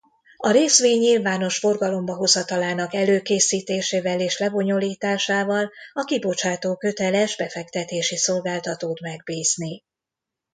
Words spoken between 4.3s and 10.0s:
lebonyolításával a kibocsátó köteles befektetési szolgáltatót megbízni.